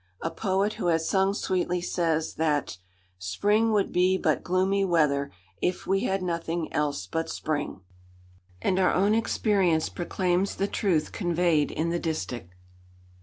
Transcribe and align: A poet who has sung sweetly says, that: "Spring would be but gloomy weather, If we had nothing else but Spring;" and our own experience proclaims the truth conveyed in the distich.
A 0.23 0.31
poet 0.31 0.73
who 0.73 0.87
has 0.87 1.07
sung 1.07 1.35
sweetly 1.35 1.79
says, 1.79 2.33
that: 2.33 2.79
"Spring 3.19 3.71
would 3.71 3.91
be 3.91 4.17
but 4.17 4.43
gloomy 4.43 4.83
weather, 4.83 5.29
If 5.61 5.85
we 5.85 6.05
had 6.05 6.23
nothing 6.23 6.73
else 6.73 7.05
but 7.05 7.29
Spring;" 7.29 7.81
and 8.63 8.79
our 8.79 8.95
own 8.95 9.13
experience 9.13 9.89
proclaims 9.89 10.55
the 10.55 10.65
truth 10.67 11.11
conveyed 11.11 11.69
in 11.69 11.91
the 11.91 11.99
distich. 11.99 12.47